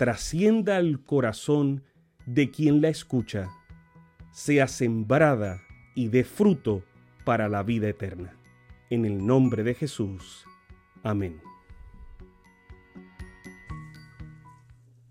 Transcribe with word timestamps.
trascienda 0.00 0.78
al 0.78 1.04
corazón 1.04 1.84
de 2.24 2.50
quien 2.50 2.80
la 2.80 2.88
escucha, 2.88 3.50
sea 4.32 4.66
sembrada 4.66 5.60
y 5.94 6.08
dé 6.08 6.24
fruto 6.24 6.82
para 7.26 7.50
la 7.50 7.62
vida 7.62 7.86
eterna. 7.90 8.34
En 8.88 9.04
el 9.04 9.26
nombre 9.26 9.62
de 9.62 9.74
Jesús. 9.74 10.46
Amén. 11.02 11.42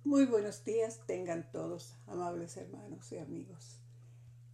Muy 0.03 0.25
buenos 0.25 0.65
días 0.65 1.05
tengan 1.05 1.51
todos, 1.51 1.95
amables 2.07 2.57
hermanos 2.57 3.11
y 3.11 3.19
amigos. 3.19 3.83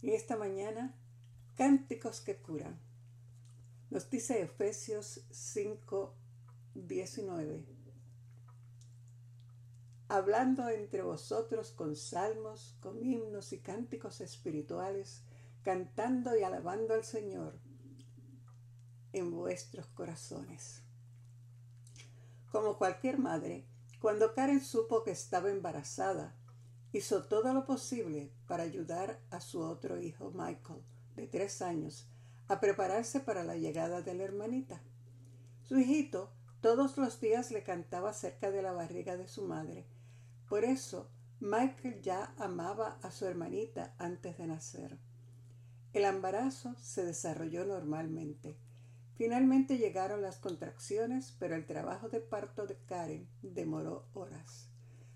En 0.02 0.10
esta 0.10 0.36
mañana, 0.36 0.94
cánticos 1.54 2.20
que 2.20 2.36
curan. 2.36 2.78
Nos 3.88 4.10
dice 4.10 4.42
Efesios 4.42 5.26
5, 5.30 6.14
19 6.74 7.75
hablando 10.08 10.68
entre 10.68 11.02
vosotros 11.02 11.72
con 11.72 11.96
salmos, 11.96 12.76
con 12.80 13.04
himnos 13.04 13.52
y 13.52 13.58
cánticos 13.58 14.20
espirituales, 14.20 15.22
cantando 15.62 16.36
y 16.36 16.44
alabando 16.44 16.94
al 16.94 17.04
Señor 17.04 17.58
en 19.12 19.32
vuestros 19.32 19.86
corazones. 19.88 20.82
Como 22.52 22.78
cualquier 22.78 23.18
madre, 23.18 23.66
cuando 24.00 24.34
Karen 24.34 24.60
supo 24.60 25.02
que 25.02 25.10
estaba 25.10 25.50
embarazada, 25.50 26.36
hizo 26.92 27.24
todo 27.24 27.52
lo 27.52 27.64
posible 27.64 28.32
para 28.46 28.62
ayudar 28.62 29.20
a 29.30 29.40
su 29.40 29.60
otro 29.60 30.00
hijo, 30.00 30.30
Michael, 30.30 30.82
de 31.16 31.26
tres 31.26 31.62
años, 31.62 32.06
a 32.46 32.60
prepararse 32.60 33.18
para 33.18 33.42
la 33.42 33.56
llegada 33.56 34.02
de 34.02 34.14
la 34.14 34.22
hermanita. 34.22 34.80
Su 35.64 35.78
hijito 35.78 36.30
todos 36.60 36.96
los 36.96 37.20
días 37.20 37.50
le 37.50 37.64
cantaba 37.64 38.12
cerca 38.12 38.52
de 38.52 38.62
la 38.62 38.72
barriga 38.72 39.16
de 39.16 39.26
su 39.26 39.42
madre 39.42 39.86
por 40.48 40.64
eso, 40.64 41.10
Michael 41.40 42.00
ya 42.02 42.34
amaba 42.38 42.98
a 43.02 43.10
su 43.10 43.26
hermanita 43.26 43.94
antes 43.98 44.38
de 44.38 44.46
nacer. 44.46 44.98
El 45.92 46.04
embarazo 46.04 46.74
se 46.78 47.04
desarrolló 47.04 47.64
normalmente. 47.64 48.58
Finalmente 49.16 49.78
llegaron 49.78 50.22
las 50.22 50.38
contracciones, 50.38 51.34
pero 51.38 51.56
el 51.56 51.66
trabajo 51.66 52.08
de 52.08 52.20
parto 52.20 52.66
de 52.66 52.76
Karen 52.84 53.28
demoró 53.42 54.08
horas. 54.12 54.68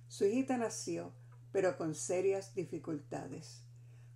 Su 0.08 0.24
hijita 0.24 0.56
nació, 0.56 1.12
pero 1.52 1.76
con 1.76 1.94
serias 1.94 2.54
dificultades. 2.54 3.64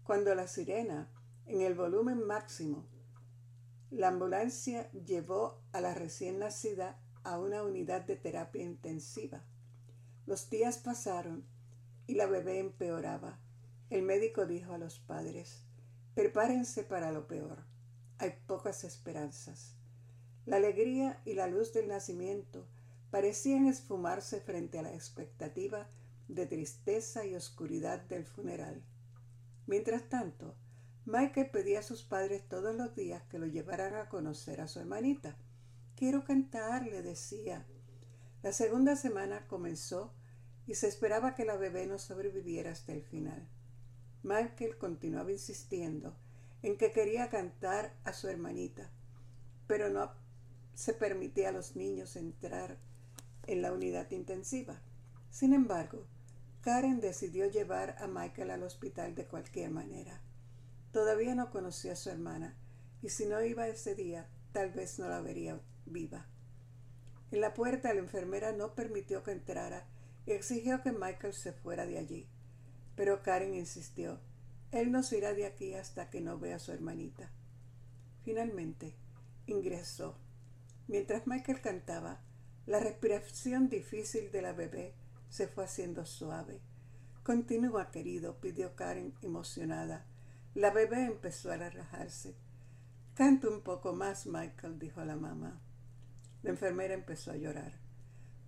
Cuando 0.02 0.34
la 0.34 0.48
sirena, 0.48 1.10
en 1.46 1.60
el 1.60 1.74
volumen 1.74 2.26
máximo, 2.26 2.86
la 3.90 4.08
ambulancia 4.08 4.90
llevó 4.92 5.62
a 5.72 5.80
la 5.80 5.94
recién 5.94 6.38
nacida 6.38 6.98
a 7.22 7.38
una 7.38 7.62
unidad 7.62 8.02
de 8.02 8.16
terapia 8.16 8.62
intensiva. 8.62 9.44
Los 10.26 10.48
días 10.48 10.78
pasaron 10.78 11.44
y 12.06 12.14
la 12.14 12.26
bebé 12.26 12.58
empeoraba. 12.58 13.38
El 13.90 14.02
médico 14.02 14.46
dijo 14.46 14.72
a 14.72 14.78
los 14.78 14.98
padres, 14.98 15.62
prepárense 16.14 16.82
para 16.82 17.12
lo 17.12 17.26
peor. 17.26 17.64
Hay 18.18 18.32
pocas 18.46 18.84
esperanzas. 18.84 19.74
La 20.46 20.56
alegría 20.56 21.20
y 21.24 21.34
la 21.34 21.46
luz 21.46 21.72
del 21.72 21.88
nacimiento 21.88 22.66
parecían 23.10 23.66
esfumarse 23.66 24.40
frente 24.40 24.78
a 24.78 24.82
la 24.82 24.94
expectativa 24.94 25.88
de 26.28 26.46
tristeza 26.46 27.26
y 27.26 27.34
oscuridad 27.34 28.00
del 28.02 28.24
funeral. 28.24 28.82
Mientras 29.66 30.08
tanto, 30.08 30.54
Michael 31.06 31.50
pedía 31.50 31.80
a 31.80 31.82
sus 31.82 32.02
padres 32.02 32.48
todos 32.48 32.74
los 32.74 32.94
días 32.94 33.22
que 33.24 33.38
lo 33.38 33.46
llevaran 33.46 33.94
a 33.94 34.08
conocer 34.08 34.60
a 34.60 34.68
su 34.68 34.80
hermanita. 34.80 35.36
Quiero 35.96 36.24
cantar, 36.24 36.86
le 36.86 37.02
decía. 37.02 37.66
La 38.44 38.52
segunda 38.52 38.94
semana 38.94 39.46
comenzó 39.46 40.12
y 40.66 40.74
se 40.74 40.86
esperaba 40.86 41.34
que 41.34 41.46
la 41.46 41.56
bebé 41.56 41.86
no 41.86 41.98
sobreviviera 41.98 42.72
hasta 42.72 42.92
el 42.92 43.00
final. 43.00 43.48
Michael 44.22 44.76
continuaba 44.76 45.32
insistiendo 45.32 46.14
en 46.60 46.76
que 46.76 46.92
quería 46.92 47.30
cantar 47.30 47.94
a 48.04 48.12
su 48.12 48.28
hermanita, 48.28 48.90
pero 49.66 49.88
no 49.88 50.12
se 50.74 50.92
permitía 50.92 51.48
a 51.48 51.52
los 51.52 51.74
niños 51.74 52.16
entrar 52.16 52.76
en 53.46 53.62
la 53.62 53.72
unidad 53.72 54.10
intensiva. 54.10 54.78
Sin 55.30 55.54
embargo, 55.54 56.04
Karen 56.60 57.00
decidió 57.00 57.46
llevar 57.50 57.96
a 57.98 58.06
Michael 58.08 58.50
al 58.50 58.62
hospital 58.64 59.14
de 59.14 59.24
cualquier 59.24 59.70
manera. 59.70 60.20
Todavía 60.92 61.34
no 61.34 61.50
conocía 61.50 61.94
a 61.94 61.96
su 61.96 62.10
hermana 62.10 62.54
y 63.00 63.08
si 63.08 63.24
no 63.24 63.42
iba 63.42 63.68
ese 63.68 63.94
día, 63.94 64.28
tal 64.52 64.70
vez 64.70 64.98
no 64.98 65.08
la 65.08 65.22
vería 65.22 65.58
viva. 65.86 66.26
En 67.30 67.40
la 67.40 67.54
puerta 67.54 67.92
la 67.92 68.00
enfermera 68.00 68.52
no 68.52 68.74
permitió 68.74 69.22
que 69.22 69.32
entrara 69.32 69.86
y 70.26 70.32
exigió 70.32 70.82
que 70.82 70.92
Michael 70.92 71.32
se 71.32 71.52
fuera 71.52 71.86
de 71.86 71.98
allí. 71.98 72.28
Pero 72.96 73.22
Karen 73.22 73.54
insistió, 73.54 74.20
él 74.70 74.90
no 74.90 75.02
se 75.02 75.18
irá 75.18 75.34
de 75.34 75.46
aquí 75.46 75.74
hasta 75.74 76.10
que 76.10 76.20
no 76.20 76.38
vea 76.38 76.56
a 76.56 76.60
su 76.60 76.72
hermanita. 76.72 77.30
Finalmente, 78.22 78.94
ingresó. 79.46 80.16
Mientras 80.86 81.26
Michael 81.26 81.60
cantaba, 81.60 82.20
la 82.66 82.80
respiración 82.80 83.68
difícil 83.68 84.30
de 84.30 84.42
la 84.42 84.52
bebé 84.52 84.94
se 85.28 85.48
fue 85.48 85.64
haciendo 85.64 86.06
suave. 86.06 86.60
Continúa, 87.22 87.90
querido, 87.90 88.40
pidió 88.40 88.76
Karen 88.76 89.14
emocionada. 89.22 90.06
La 90.54 90.70
bebé 90.70 91.04
empezó 91.06 91.50
a 91.50 91.56
relajarse. 91.56 92.34
Canta 93.14 93.48
un 93.48 93.62
poco 93.62 93.92
más, 93.92 94.26
Michael, 94.26 94.78
dijo 94.78 95.04
la 95.04 95.16
mamá. 95.16 95.60
La 96.44 96.50
enfermera 96.50 96.92
empezó 96.92 97.30
a 97.30 97.36
llorar. 97.36 97.72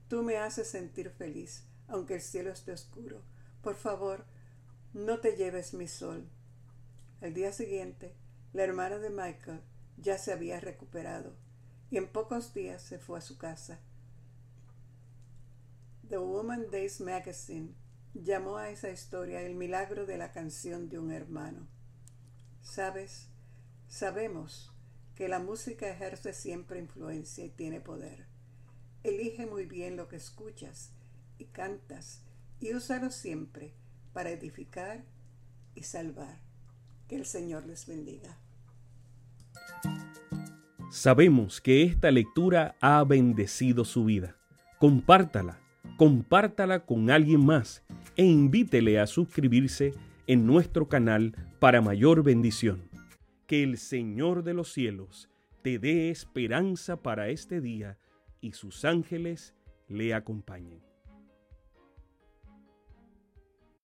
Tú 0.06 0.22
me 0.22 0.36
haces 0.36 0.68
sentir 0.68 1.08
feliz, 1.08 1.64
aunque 1.88 2.16
el 2.16 2.20
cielo 2.20 2.50
esté 2.50 2.72
oscuro. 2.72 3.22
Por 3.62 3.74
favor, 3.74 4.26
no 4.92 5.18
te 5.20 5.34
lleves 5.34 5.72
mi 5.72 5.88
sol. 5.88 6.28
Al 7.22 7.32
día 7.32 7.52
siguiente, 7.52 8.14
la 8.52 8.64
hermana 8.64 8.98
de 8.98 9.08
Michael 9.08 9.62
ya 9.96 10.18
se 10.18 10.30
había 10.30 10.60
recuperado 10.60 11.38
y 11.90 11.96
en 11.96 12.06
pocos 12.12 12.52
días 12.52 12.82
se 12.82 12.98
fue 12.98 13.16
a 13.16 13.22
su 13.22 13.38
casa. 13.38 13.80
The 16.06 16.18
Woman 16.18 16.70
Days 16.70 17.00
Magazine 17.00 17.74
llamó 18.12 18.58
a 18.58 18.68
esa 18.68 18.90
historia 18.90 19.40
el 19.40 19.54
milagro 19.54 20.04
de 20.04 20.18
la 20.18 20.32
canción 20.32 20.90
de 20.90 20.98
un 20.98 21.12
hermano. 21.12 21.66
Sabes, 22.60 23.30
sabemos 23.88 24.75
que 25.16 25.28
la 25.28 25.38
música 25.38 25.88
ejerce 25.88 26.34
siempre 26.34 26.78
influencia 26.78 27.44
y 27.44 27.48
tiene 27.48 27.80
poder. 27.80 28.26
Elige 29.02 29.46
muy 29.46 29.64
bien 29.64 29.96
lo 29.96 30.08
que 30.08 30.16
escuchas 30.16 30.92
y 31.38 31.46
cantas 31.46 32.22
y 32.60 32.74
úsalo 32.74 33.10
siempre 33.10 33.72
para 34.12 34.30
edificar 34.30 35.04
y 35.74 35.82
salvar. 35.84 36.38
Que 37.08 37.16
el 37.16 37.24
Señor 37.24 37.66
les 37.66 37.86
bendiga. 37.86 38.38
Sabemos 40.90 41.60
que 41.60 41.82
esta 41.84 42.10
lectura 42.10 42.76
ha 42.80 43.02
bendecido 43.04 43.84
su 43.84 44.04
vida. 44.04 44.36
Compártala, 44.78 45.58
compártala 45.96 46.84
con 46.84 47.10
alguien 47.10 47.44
más 47.44 47.82
e 48.16 48.24
invítele 48.24 49.00
a 49.00 49.06
suscribirse 49.06 49.94
en 50.26 50.46
nuestro 50.46 50.88
canal 50.88 51.34
para 51.58 51.80
mayor 51.80 52.22
bendición 52.22 52.95
que 53.46 53.62
el 53.62 53.78
Señor 53.78 54.42
de 54.42 54.54
los 54.54 54.72
cielos 54.72 55.28
te 55.62 55.78
dé 55.78 56.10
esperanza 56.10 57.02
para 57.02 57.28
este 57.28 57.60
día 57.60 57.98
y 58.40 58.52
sus 58.52 58.84
ángeles 58.84 59.54
le 59.88 60.14
acompañen. 60.14 60.80